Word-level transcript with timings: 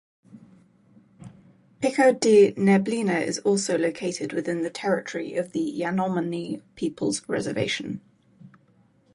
Pico 1.79 2.11
da 2.13 2.53
Neblina 2.57 3.21
is 3.23 3.37
also 3.37 3.77
located 3.77 4.33
within 4.33 4.63
the 4.63 4.71
territory 4.71 5.35
of 5.35 5.51
the 5.51 5.75
Yanomami 5.79 6.63
people's 6.73 7.21
reservation. 7.29 8.01